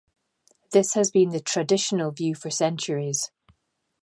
This 0.71 0.95
has 0.95 1.11
been 1.11 1.29
the 1.29 1.39
traditional 1.39 2.09
view 2.09 2.33
for 2.33 2.49
centuries. 2.49 3.29